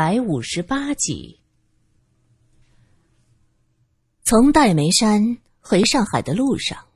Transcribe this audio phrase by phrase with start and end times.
[0.00, 1.40] 百五十八集，
[4.24, 6.86] 从戴眉山回上海的路上，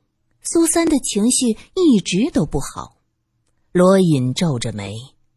[0.40, 2.96] 苏三的情绪一直都不好。
[3.72, 4.94] 罗隐皱着眉，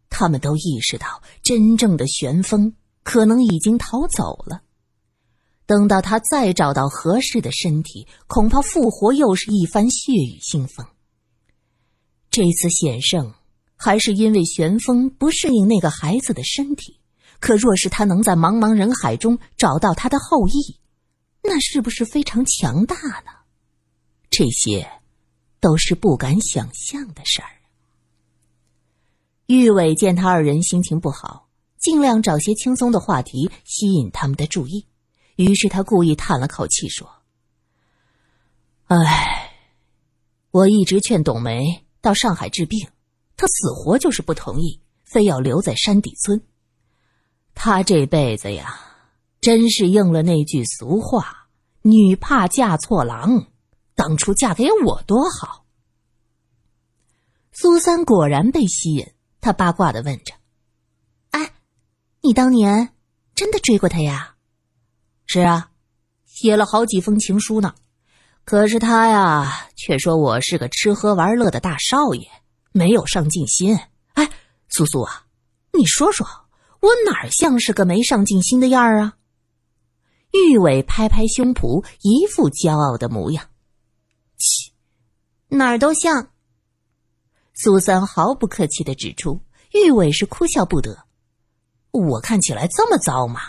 [0.09, 4.61] 他们都意识到真正的玄风可能已经逃走了。
[5.65, 10.88] 等到他再找到合适的身体，恐怕复活又是一番血雨腥风。
[12.29, 13.34] 这次险胜，
[13.75, 16.96] 还是因为玄风不适应那个孩子的身体。
[17.39, 20.80] 可若是他能在茫茫人海中找到他的后裔，
[21.43, 23.31] 那是不是非常强大呢？
[24.29, 24.89] 这些，
[25.59, 27.49] 都是不敢想象的事儿。
[29.45, 34.85] 玉伟见他二人心情不好，尽量找些轻松的话题吸引他们的注意，
[35.38, 37.09] 于是他故意叹了口气说
[38.88, 39.54] ：“唉，
[40.51, 42.90] 我一直劝董梅到上海治病，
[43.38, 46.41] 她死活就是不同意，非要留在山底村。”
[47.59, 48.79] 他这辈子呀，
[49.41, 51.48] 真是应了那句俗话
[51.82, 53.48] ：“女怕嫁错郎。”
[53.95, 55.65] 当初嫁给我多好。
[57.51, 60.35] 苏三果然被吸引，他八卦的问着
[61.32, 61.51] ：“哎，
[62.21, 62.93] 你当年
[63.34, 64.35] 真的追过他呀
[65.25, 65.72] ？”“是啊，
[66.25, 67.73] 写了好几封情书呢。
[68.45, 72.29] 可是他呀，却说我是个吃喝玩乐的大少爷，
[72.72, 73.78] 没有上进心。
[74.13, 74.29] 哎，
[74.69, 75.25] 苏苏啊，
[75.73, 76.25] 你说说。”
[76.88, 79.18] 我哪像是个没上进心的样儿啊？
[80.31, 83.50] 玉伟拍拍胸脯，一副骄傲的模样。
[84.38, 84.72] 切，
[85.50, 86.29] 哪儿都像。
[87.53, 89.41] 苏三毫不客气的指出，
[89.74, 91.06] 玉伟是哭笑不得。
[91.91, 93.41] 我看起来这么糟吗？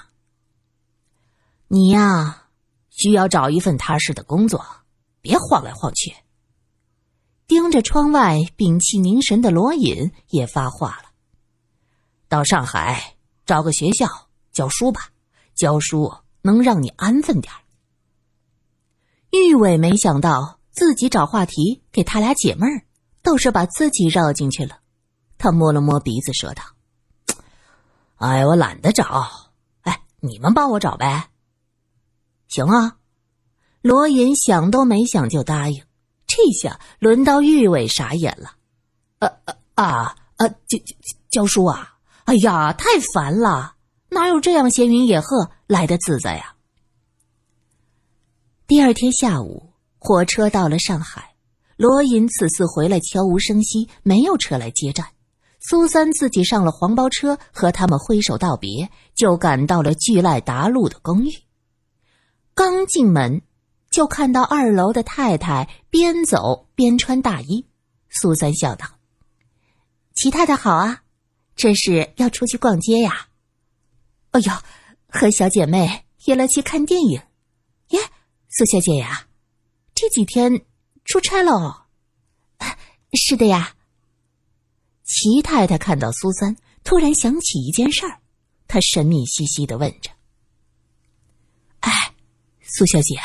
[1.68, 2.48] 你呀，
[2.90, 4.66] 需要找一份踏实的工作，
[5.20, 6.12] 别晃来晃去。
[7.46, 11.10] 盯着窗外屏气凝神的罗隐也发话了：
[12.28, 13.14] 到上海。
[13.48, 14.06] 找个学校
[14.52, 15.08] 教书吧，
[15.54, 17.50] 教书能让你安分点
[19.30, 22.84] 玉伟没想到自己找话题给他俩解闷儿，
[23.22, 24.80] 倒是把自己绕进去了。
[25.38, 26.62] 他摸了摸鼻子，说道
[28.16, 29.50] ：“哎，我懒得找，
[29.80, 31.30] 哎，你们帮我找呗。”
[32.48, 32.98] 行啊，
[33.80, 35.82] 罗隐想都没想就答应。
[36.26, 38.56] 这下轮到玉伟傻眼了。
[39.20, 40.94] 呃呃啊啊，教教
[41.30, 41.94] 教书啊！
[42.28, 42.84] 哎呀，太
[43.14, 43.76] 烦了！
[44.10, 46.56] 哪有这样闲云野鹤来的自在呀？
[48.66, 51.36] 第二天下午，火车到了上海。
[51.78, 55.06] 罗隐此次回来悄无声息，没有车来接站。
[55.58, 61.32] 苏三自己上了黄包车，和他们挥手道别，就赶到了巨赖达路的公寓。
[62.52, 63.40] 刚进门，
[63.90, 67.64] 就看到二楼的太太边走边穿大衣。
[68.10, 68.86] 苏三笑道
[70.14, 71.04] ：“齐太太好啊。”
[71.58, 73.26] 这是要出去逛街呀？
[74.30, 74.52] 哎呦，
[75.08, 77.20] 和小姐妹约了去看电影。
[77.88, 77.98] 耶，
[78.48, 79.26] 苏小姐呀，
[79.92, 80.64] 这几天
[81.04, 81.86] 出差喽？
[83.12, 83.74] 是的呀。
[85.02, 88.20] 齐太太看到苏三，突然想起一件事儿，
[88.68, 90.12] 她神秘兮兮的问着
[91.80, 91.90] ：“哎，
[92.62, 93.18] 苏小姐，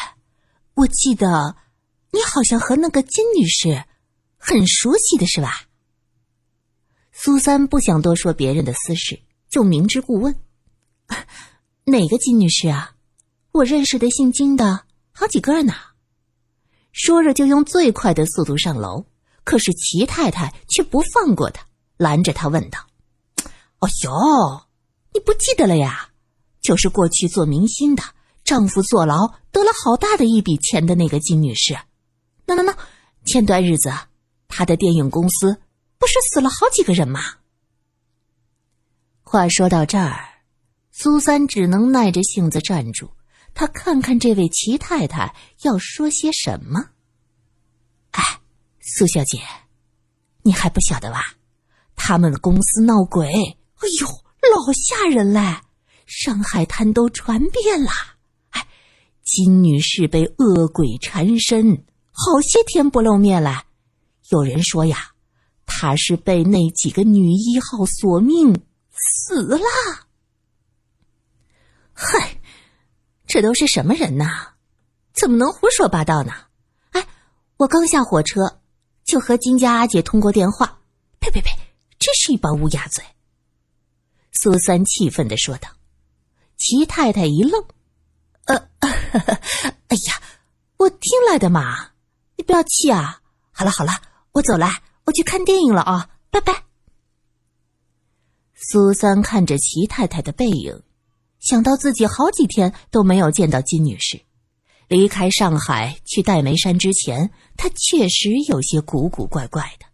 [0.73, 1.55] 我记得
[2.11, 3.83] 你好像和那个金女士
[4.37, 5.65] 很熟悉的是吧？”
[7.15, 10.35] 苏三不想多说别人的私事，就明知故问
[11.85, 12.95] ：“哪个金女士啊？
[13.51, 15.73] 我认识的姓金的好几个呢。”
[16.91, 19.05] 说着就用最快的速度上楼。
[19.45, 21.65] 可是齐太太却不放过他，
[21.97, 22.79] 拦着他问道
[23.79, 24.67] ：“哦哟，
[25.13, 26.11] 你不记得了呀？
[26.61, 28.01] 就是过去做明星的，
[28.45, 31.77] 丈夫坐牢得了好大的一笔钱的那个金女士。
[32.45, 32.77] 那那那，
[33.25, 33.91] 前段日子
[34.47, 35.59] 她的电影公司……”
[36.03, 37.21] 不是死了好几个人吗？
[39.21, 40.41] 话说到这儿，
[40.91, 43.09] 苏三只能耐着性子站住，
[43.53, 46.89] 他看看这位齐太太要说些什么。
[48.11, 48.21] 哎，
[48.81, 49.39] 苏小姐，
[50.41, 51.21] 你还不晓得吧？
[51.95, 54.07] 他们公司闹鬼，哎呦，
[54.53, 55.61] 老吓人嘞！
[56.05, 57.91] 上海滩都传遍了。
[58.49, 58.67] 哎，
[59.23, 63.63] 金女士被恶鬼缠身，好些天不露面了。
[64.31, 65.12] 有人说呀。
[65.65, 69.59] 他是被那几个女一号索命死了。
[71.93, 72.41] 嗨，
[73.25, 74.53] 这都是什么人呐？
[75.13, 76.33] 怎么能胡说八道呢？
[76.91, 77.07] 哎，
[77.57, 78.59] 我刚下火车，
[79.03, 80.79] 就和金家阿姐通过电话。
[81.19, 81.49] 呸呸呸！
[81.99, 83.03] 真是一帮乌鸦嘴。
[84.31, 85.69] 苏三气愤的说道。
[86.57, 87.63] 齐太太一愣，
[88.45, 89.39] 呃呵呵，
[89.87, 90.21] 哎呀，
[90.77, 91.91] 我听来的嘛，
[92.35, 93.21] 你不要气啊。
[93.51, 93.91] 好了好了，
[94.31, 94.67] 我走了。
[95.05, 96.63] 我去看电影了啊，拜拜。
[98.55, 100.81] 苏三看着齐太太的背影，
[101.39, 104.21] 想到自己好几天都没有见到金女士，
[104.87, 109.85] 离开上海去戴眉山之前，他确实有些古古怪怪的。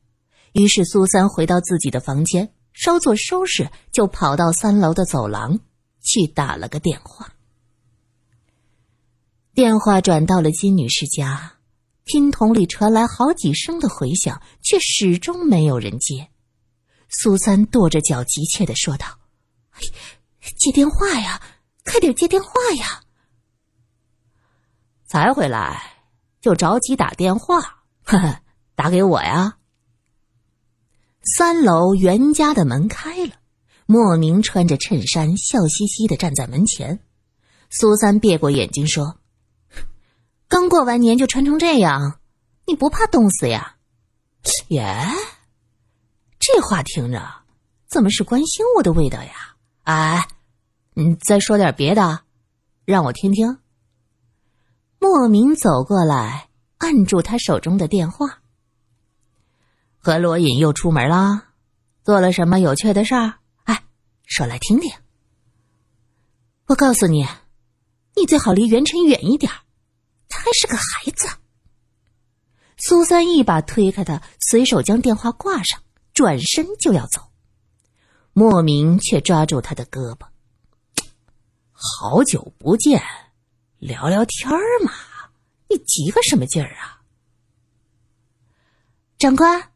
[0.54, 5.60] 于是，苏三回到自己的房间，稍作收拾，就跑到三楼的走廊
[6.02, 7.34] 去打了个电话。
[9.54, 11.54] 电话转到了金女士家，
[12.10, 16.28] 听筒里传来好几声的回响，却始终没有人接。
[17.08, 19.06] 苏三跺着脚，急切的说道
[20.58, 21.40] ：“接电话呀，
[21.86, 23.04] 快点接电话呀！”
[25.06, 25.80] 才回来
[26.42, 27.62] 就着急打电话，
[28.04, 28.42] 呵呵，
[28.74, 29.58] 打给我呀。
[31.38, 33.34] 三楼袁家的门开了，
[33.86, 37.00] 莫名穿着衬衫，笑嘻嘻的站在门前。
[37.70, 39.20] 苏三别过眼睛说
[40.50, 42.20] ：“刚过完年就穿成这样，
[42.66, 43.78] 你不怕冻死呀？”
[44.70, 45.08] 耶。
[46.40, 47.22] 这话听着，
[47.88, 49.56] 怎么是关心我的味道呀？
[49.84, 50.28] 哎，
[50.94, 52.22] 你再说点别的，
[52.86, 53.60] 让我听听。
[55.00, 58.42] 莫名走过来，按住他手中的电话。
[59.98, 61.50] 和罗隐又出门啦，
[62.04, 63.36] 做了什么有趣的事儿？
[63.66, 63.84] 哎，
[64.26, 64.92] 说来听听。
[66.66, 67.28] 我告诉你，
[68.16, 69.52] 你最好离元辰远一点，
[70.30, 71.28] 他还是个孩子。
[72.78, 75.82] 苏三一把推开他，随手将电话挂上。
[76.12, 77.32] 转身就要走，
[78.34, 80.28] 莫名却抓住他的胳膊。
[81.72, 83.02] 好久不见，
[83.78, 84.92] 聊聊天儿嘛，
[85.70, 87.00] 你急个什么劲儿啊？
[89.18, 89.72] 长官，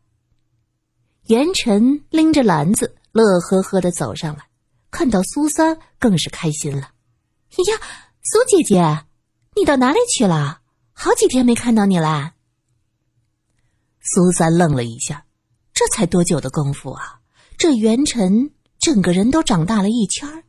[1.28, 4.46] 元辰拎着篮子，乐呵呵的走上来，
[4.92, 6.92] 看到苏三，更是开心了。
[7.70, 7.80] 呀，
[8.22, 9.06] 苏姐姐，
[9.56, 10.62] 你到哪里去了？
[10.94, 12.34] 好几天没看到你了。
[14.02, 15.26] 苏三愣了一下。
[15.76, 17.20] 这才多久的功夫啊！
[17.58, 20.44] 这元辰整个人都长大了一圈，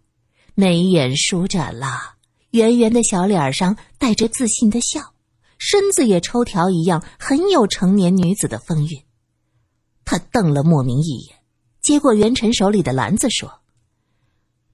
[0.54, 2.16] 眉眼舒展了，
[2.50, 5.14] 圆圆的小脸上带着自信的笑，
[5.56, 9.02] 身子也抽条一样，很有成年女子的风韵。
[10.04, 11.38] 他瞪了莫名一眼，
[11.80, 13.62] 接过元辰手里的篮子说：“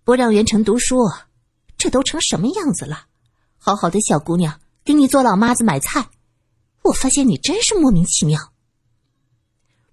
[0.03, 0.97] 不让元辰读书，
[1.79, 3.07] 这都成什么样子了？
[3.63, 6.09] 好好的小姑娘，给你做老妈子买菜，
[6.83, 8.53] 我发现你真是莫名其妙。”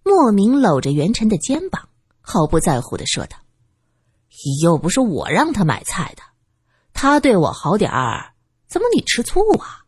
[0.04, 1.90] 莫名搂着元辰的肩膀，
[2.22, 3.38] 毫不在乎的说道
[4.64, 6.24] ：“又不是我让他买菜的，
[6.94, 8.34] 他对我好点儿，
[8.68, 9.84] 怎么你吃醋啊？”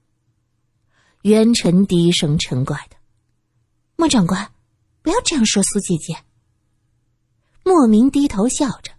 [1.24, 2.98] 元辰低声嗔怪的
[3.96, 4.52] ：“莫长官，
[5.02, 6.18] 不要这样说苏姐姐。”
[7.64, 8.92] 莫名低头笑着：“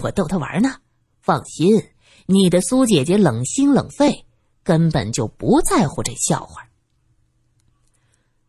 [0.00, 0.76] 我逗他玩呢，
[1.20, 1.91] 放心，
[2.26, 4.26] 你的苏姐姐冷心冷肺，
[4.62, 6.68] 根本就不在乎这笑话。”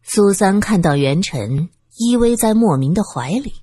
[0.03, 1.69] 苏三看到元辰。
[1.97, 3.53] 依偎在莫名的怀里，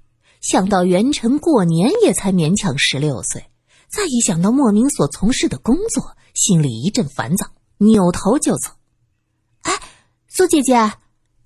[0.41, 3.51] 想到元辰过年也才勉强十六岁，
[3.89, 7.49] 再一想到莫名所从事的工作，心里一阵烦躁，
[7.79, 8.71] 扭头就走。
[9.62, 9.73] 哎，
[10.29, 10.93] 苏姐姐，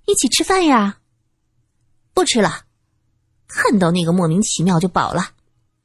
[0.05, 0.99] 一起吃饭呀？
[2.13, 2.65] 不吃了，
[3.47, 5.31] 看到那个莫名其妙就饱了。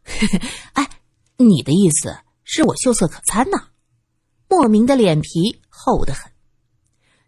[0.74, 0.86] 哎，
[1.38, 2.18] 你的意思
[2.52, 3.68] 是我秀色可餐呐？
[4.48, 6.32] 莫名的脸皮厚得很。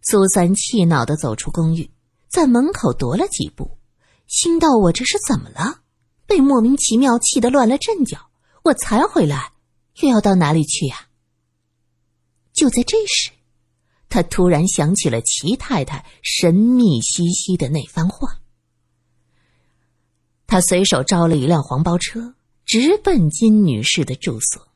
[0.03, 1.89] 苏三气恼的走出公寓。
[2.29, 3.79] 在门口踱了几步，
[4.27, 5.83] 心道：“我这是怎么了？
[6.27, 8.31] 被莫名其妙气得乱了阵脚。
[8.65, 9.53] 我才回来，
[10.01, 11.07] 又要到哪里去呀？”
[12.53, 13.31] 就在这时，
[14.09, 18.41] 他突然想起了齐太太神秘兮兮的那番话。
[20.49, 24.72] 他随手招了一辆黄包车，直奔金女士的住所。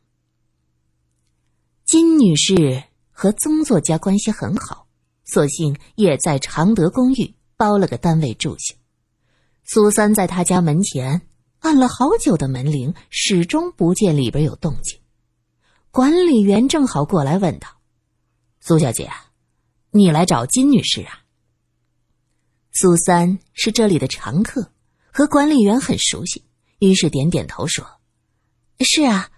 [1.87, 4.89] 金女士和宗作家关系很好，
[5.25, 7.33] 索性也在常德公寓。
[7.57, 8.75] 包了个单位住下，
[9.65, 11.23] 苏三在他家门前
[11.61, 14.99] 按了好久的门铃，始终不见里边有动静。
[15.91, 17.69] 管理员正好过来问道
[18.61, 19.11] ：“苏小姐，
[19.93, 21.21] 你来找金女士啊？”
[22.73, 24.71] 苏三是这里的常客，
[25.11, 26.45] 和管理员很熟悉，
[26.81, 27.87] 于是点点头说
[28.85, 29.31] ：“是啊，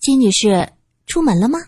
[0.00, 0.72] 金女士
[1.06, 1.60] 出门了吗？”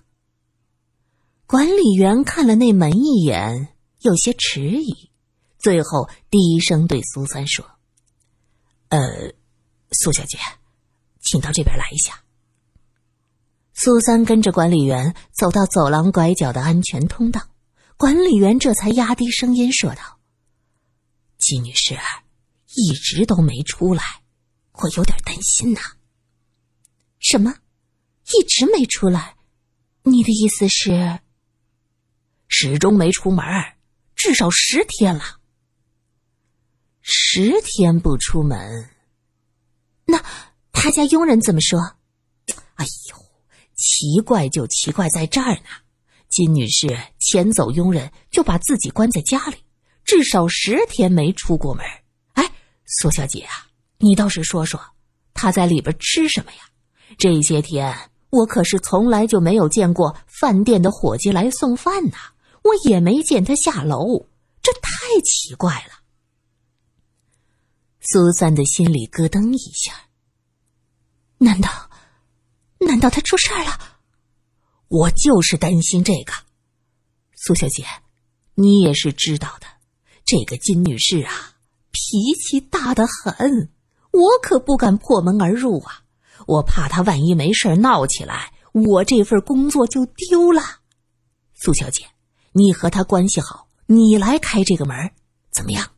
[1.54, 3.68] 管理员看了那门一眼，
[4.00, 5.08] 有些迟疑。
[5.56, 7.64] 最后低声对苏三说
[8.90, 9.32] ：“呃，
[9.92, 10.36] 苏小姐，
[11.20, 12.24] 请到这边来一下。”
[13.72, 17.40] 苏三跟着管理员走到走廊拐角的安全通道，
[17.96, 20.18] 管理员这才压低声音说道
[21.38, 21.96] ：“金女士
[22.74, 24.02] 一直都没出来，
[24.72, 25.80] 我有点担心呐。
[27.22, 27.54] ”“什么？
[28.36, 29.36] 一直没出来？
[30.02, 31.20] 你的意思是
[32.56, 33.44] ？”“始终没出门，
[34.14, 35.40] 至少十天了。”
[37.02, 38.90] 十天不出门，
[40.04, 40.22] 那
[40.70, 41.80] 他家佣人怎么说？
[42.76, 43.16] 哎呦，
[43.74, 45.66] 奇怪就奇怪在这儿呢。
[46.28, 49.56] 金女士遣走佣人，就把自己关在家里，
[50.04, 51.84] 至少十天没出过门。
[52.34, 52.48] 哎，
[52.86, 53.66] 苏小姐啊，
[53.98, 54.80] 你倒是说说，
[55.34, 56.58] 她在里边吃什么呀？
[57.18, 62.16] 这些天我可是从来就没有见过饭店的伙计来送饭呢，
[62.64, 64.26] 我也没见他下楼，
[64.62, 66.02] 这太奇怪了。
[68.00, 70.08] 苏三的心里咯噔一下，
[71.38, 71.90] 难道，
[72.80, 73.98] 难道他出事儿了？
[74.88, 76.32] 我就是担心这个，
[77.34, 77.84] 苏小姐，
[78.54, 79.66] 你也是知道的，
[80.24, 81.56] 这个金女士啊，
[81.90, 83.72] 脾气大得很，
[84.10, 86.04] 我可不敢破门而入啊，
[86.46, 90.62] 我怕她万一没事闹起来，我这份工作就丢了。
[91.54, 92.06] 苏小姐，
[92.56, 95.10] 你和他关系好，你来开这个门，
[95.50, 95.90] 怎么样？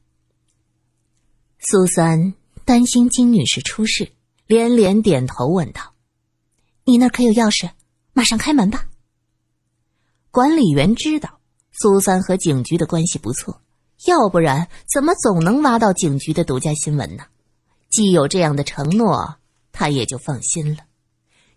[1.59, 2.33] 苏三
[2.65, 4.11] 担心金女士出事，
[4.47, 5.93] 连连点头问道
[6.85, 7.71] ：“你那可有钥匙？”
[8.15, 8.87] 马上开门吧。
[10.31, 11.41] 管理员知道
[11.73, 13.61] 苏三和警局的关系不错，
[14.07, 17.25] 要不然怎么总能挖到警局的独家新闻呢？
[17.91, 19.37] 既有这样的承诺，
[19.73, 20.85] 他也就放心了。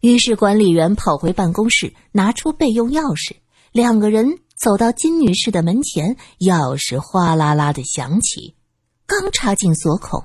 [0.01, 3.37] 于是管理员跑回办公室，拿出备用钥匙，
[3.71, 8.57] 两个人走到金女士的门前，钥匙哗啦啦的响起，
[9.05, 10.21] 刚插进锁孔，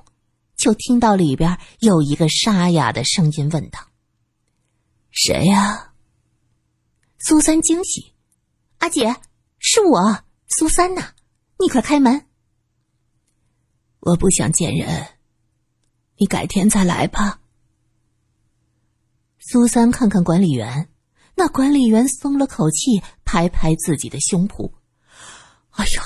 [0.57, 3.79] 就听到里边有一个沙哑的声音问道
[5.12, 5.93] ：“谁呀？”
[7.25, 8.12] 苏三惊喜
[8.79, 9.14] ：“阿姐，
[9.61, 11.12] 是我，苏三呐！
[11.61, 12.26] 你快开门。”
[14.00, 15.11] 我不想见人，
[16.17, 17.41] 你改天再来吧。
[19.38, 20.88] 苏三看看管理员，
[21.35, 24.71] 那管理员松了口气，拍拍自己的胸脯
[25.73, 26.03] ：“哎呦，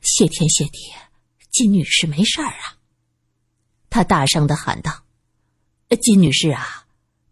[0.00, 0.78] 谢天谢地，
[1.50, 2.78] 金女士没事儿啊！”
[3.90, 5.04] 他大声的喊道
[6.00, 6.86] ：“金女士啊，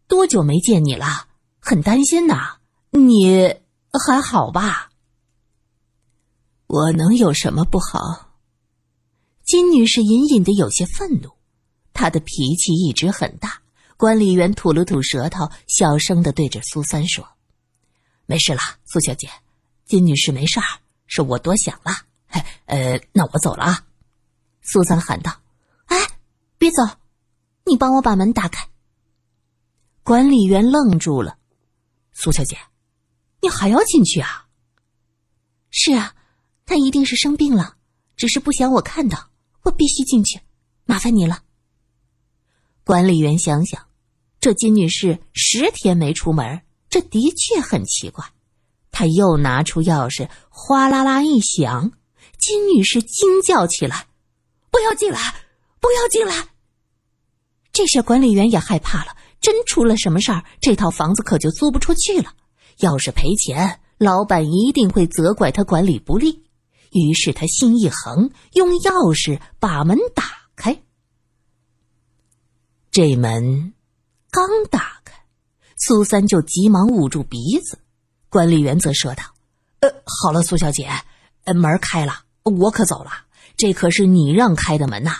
[0.08, 1.28] 多久没见你了？
[1.60, 2.56] 很担心呐。”
[2.92, 3.54] 你
[3.92, 4.90] 还好吧？
[6.66, 8.32] 我能有什么不好？
[9.44, 11.30] 金女士隐隐的有些愤怒，
[11.92, 13.62] 她的脾气一直很大。
[14.00, 17.28] 管理员吐了吐舌头，小声的对着苏三说
[18.24, 19.28] ：“没事了，苏小姐，
[19.84, 20.64] 金女士没事儿，
[21.06, 21.92] 是我多想了。
[22.64, 23.84] 呃，那我走了啊。”
[24.64, 25.42] 苏三喊道
[25.84, 25.98] ：“哎，
[26.56, 26.82] 别走，
[27.66, 28.66] 你帮我把门打开。”
[30.02, 31.36] 管理员愣住了，
[32.14, 32.56] 苏小姐。
[33.42, 34.46] 你还要进去啊？
[35.68, 36.14] 是啊，
[36.64, 37.76] 他一定是生病了，
[38.16, 39.28] 只是不想我看到，
[39.64, 40.40] 我必须进去，
[40.86, 41.42] 麻烦你了。
[42.82, 43.88] 管理员想想，
[44.40, 48.24] 这金女士十天没出门，这的确很奇怪。
[48.90, 51.92] 他又拿出钥匙，哗啦啦一响，
[52.38, 54.06] 金女士惊叫起来
[54.72, 55.18] ：“不要进来，
[55.78, 56.48] 不要进来！”
[57.72, 62.34] 这下管理员也害怕了，真出了什么事儿，这套房子可就租不出去了。
[62.78, 66.44] 要是赔钱，老板一定会责怪他管理不力。
[66.92, 70.24] 于是他心一横，用钥匙把门打
[70.56, 70.82] 开。
[72.90, 73.72] 这门
[74.30, 75.14] 刚打开，
[75.76, 77.78] 苏三就急忙捂住鼻子。
[78.28, 79.24] 管理员则说道
[79.80, 79.88] ：“呃，
[80.22, 80.88] 好了，苏小姐，
[81.44, 83.10] 呃，门开了，我可走了。
[83.56, 85.16] 这可是你让开的门呐。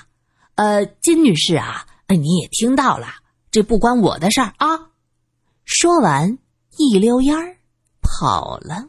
[0.54, 3.08] 呃，金女士啊，你也听到了，
[3.50, 4.90] 这不关我的事儿啊。”
[5.64, 6.38] 说完。
[6.78, 7.56] 一溜烟儿
[8.00, 8.88] 跑了。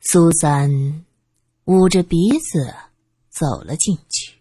[0.00, 1.04] 苏三
[1.64, 2.72] 捂着鼻子
[3.28, 4.38] 走了进去。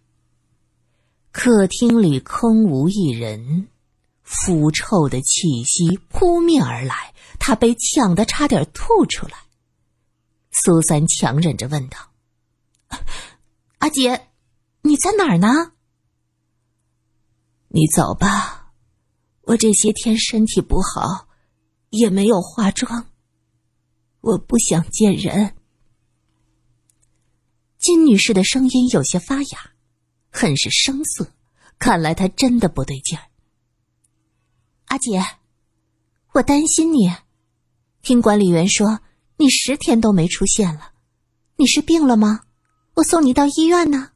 [1.33, 3.67] 客厅里空无一人，
[4.21, 9.33] 腐臭的气息扑面而来，他被呛得差点吐出来。
[10.51, 11.97] 苏三强忍着问道
[13.79, 14.27] ：“阿姐，
[14.83, 15.73] 你在哪儿呢？”
[17.69, 18.71] 你走吧。
[19.41, 21.27] 我这些天身体不好，
[21.89, 23.07] 也没有化妆。
[24.21, 25.55] 我不想见人。
[27.79, 29.71] 金女士的声音有些发哑，
[30.33, 31.31] 很是生涩，
[31.77, 33.23] 看来她真的不对劲儿。
[34.85, 35.23] 阿姐，
[36.33, 37.13] 我担心你。
[38.01, 38.99] 听管理员说，
[39.37, 40.91] 你十天都没出现了，
[41.55, 42.41] 你是病了吗？
[42.95, 44.09] 我送你到医院呢。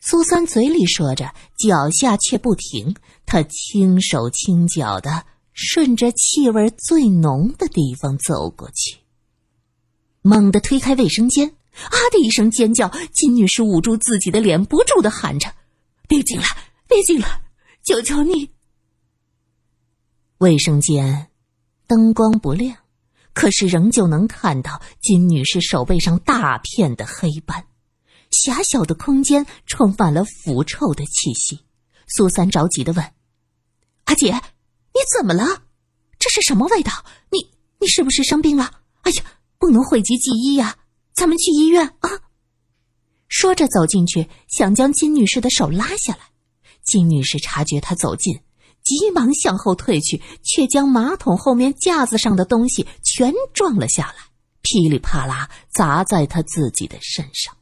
[0.00, 2.96] 苏三嘴里说着，脚下却不停。
[3.24, 8.98] 他轻手轻脚的顺着气味最浓的地方走过去，
[10.22, 15.52] 猛地推开卫生间，啊的一声尖叫，金女士捂住自己的脸，不住的喊着
[16.08, 16.46] ：“别进来，
[16.88, 17.42] 别进来，
[17.84, 18.50] 求求你！”
[20.38, 21.28] 卫生间
[21.86, 22.76] 灯光不亮，
[23.32, 27.66] 可是仍旧能看到金女士手背上大片的黑斑。
[28.30, 31.60] 狭小的空间充满了腐臭的气息，
[32.08, 33.12] 苏三着急的问
[34.04, 35.62] ：“阿姐，你怎么了？
[36.18, 36.92] 这是什么味道？
[37.30, 38.80] 你你是不是生病了？
[39.02, 39.22] 哎呀，
[39.58, 40.78] 不能讳疾忌医呀！
[41.14, 42.10] 咱们去医院啊！”
[43.28, 46.20] 说着走进去，想将金女士的手拉下来。
[46.82, 48.40] 金女士察觉他走近，
[48.82, 54.24] 急忙向后退去，却将马桶后面架子上的东西全撞了下来，
[54.60, 57.56] 噼里啪啦砸在他自己的身上。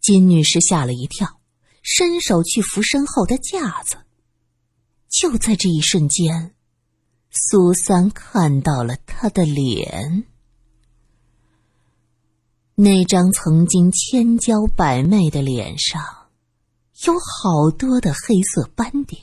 [0.00, 1.40] 金女士吓了一跳，
[1.82, 3.98] 伸手去扶身后的架子。
[5.10, 6.54] 就在这一瞬间，
[7.30, 10.24] 苏三看到了他的脸。
[12.80, 16.00] 那张曾经千娇百媚的脸上，
[17.06, 19.20] 有好多的黑色斑点，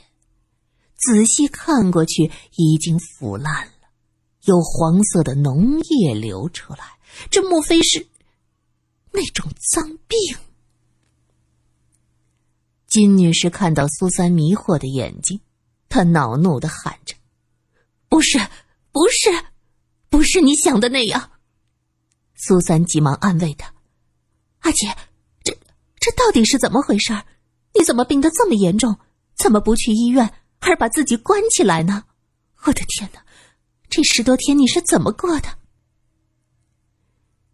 [0.98, 3.88] 仔细看过去已经腐烂了，
[4.44, 6.98] 有黄色的脓液流出来。
[7.32, 8.06] 这莫非是
[9.14, 10.20] 那种脏病？
[12.90, 15.40] 金女士看到苏三迷惑的眼睛，
[15.88, 17.16] 她恼怒的喊着
[18.10, 18.38] ：“不是，
[18.92, 19.30] 不是，
[20.10, 21.32] 不是你想的那样。”
[22.36, 23.74] 苏三急忙安慰他
[24.60, 24.96] ：“阿姐，
[25.44, 25.58] 这
[26.00, 27.14] 这到底是怎么回事？
[27.74, 28.98] 你怎么病得这么严重？
[29.36, 32.04] 怎么不去医院，而把自己关起来呢？
[32.64, 33.24] 我的天哪，
[33.90, 35.58] 这十多天你是怎么过的？”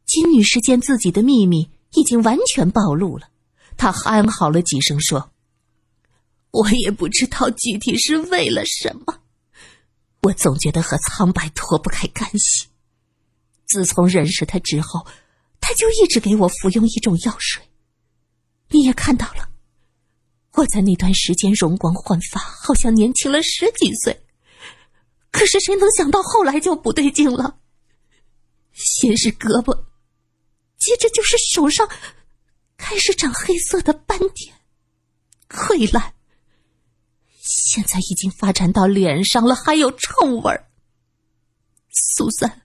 [0.06, 3.30] 金女士见自己的秘密已经完全暴露了，
[3.78, 5.32] 她哀嚎了几声，说
[6.52, 9.20] ：“我也不知道具体是为了什么，
[10.24, 12.68] 我总觉得和苍白脱不开干系。”
[13.72, 15.08] 自从认识他之后，
[15.62, 17.64] 他就一直给我服用一种药水。
[18.68, 19.48] 你也看到了，
[20.56, 24.26] 我在那段时间容光焕发，好像年轻了十几岁。
[25.32, 27.60] 可是谁能想到后来就不对劲了？
[28.74, 29.86] 先是胳膊，
[30.78, 31.88] 接着就是手上
[32.76, 34.54] 开始长黑色的斑点、
[35.48, 36.14] 溃烂，
[37.40, 40.70] 现在已经发展到脸上了，还有臭味儿。
[41.90, 42.64] 苏三。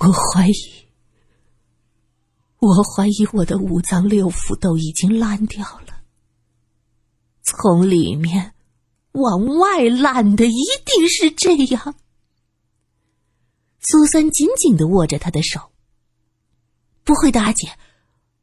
[0.00, 0.86] 我怀疑，
[2.60, 6.02] 我怀疑我的五脏六腑都已经烂掉了，
[7.42, 8.54] 从里面
[9.12, 11.94] 往外烂的一定是这样。
[13.80, 15.72] 苏三紧紧的握着他的手。
[17.02, 17.72] 不会的，阿姐，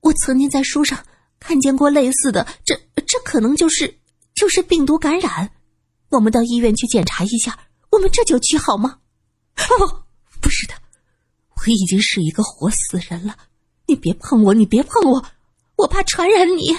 [0.02, 1.06] 我曾经在书上
[1.40, 4.00] 看见过类似的，这这可能就是
[4.34, 5.52] 就是病毒感染。
[6.10, 9.00] 我们到医院去检查一下，我们这就去好吗？
[9.54, 9.64] 不，
[10.42, 10.74] 不是的。
[11.66, 13.36] 我已经是一个活死人了，
[13.88, 15.26] 你别碰我，你别碰我，
[15.78, 16.76] 我怕传染你。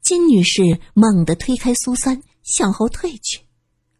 [0.00, 3.40] 金女士猛地推开苏三，向后退去，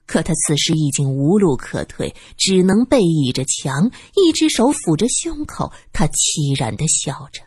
[0.07, 7.43] 可她此时已经无路可退，只能背倚着墙，一只手抚着胸口，她凄然的笑着。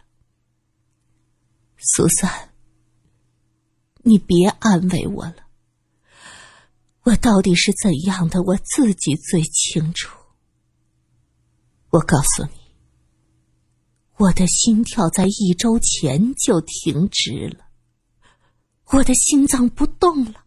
[1.78, 2.52] 苏三，
[4.04, 5.38] 你别安慰我了，
[7.04, 10.19] 我到底是怎样的，我自己最清楚。
[11.92, 12.52] 我告诉你，
[14.18, 17.66] 我的心跳在一周前就停止了，
[18.92, 20.46] 我的心脏不动了，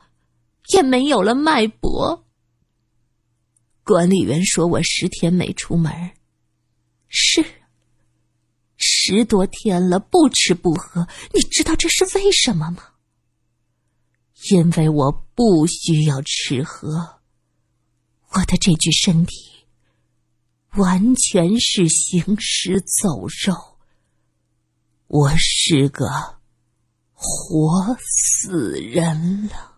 [0.73, 2.25] 也没有了脉搏。
[3.83, 6.13] 管理员说我十天没出门，
[7.09, 7.45] 是
[8.77, 11.09] 十多天了，不吃不喝。
[11.35, 12.85] 你知道这是为什么吗？
[14.51, 17.21] 因为我不需要吃喝，
[18.31, 19.52] 我的这具身体。
[20.77, 23.77] 完全是行尸走肉，
[25.07, 26.07] 我是个
[27.13, 29.72] 活死人了。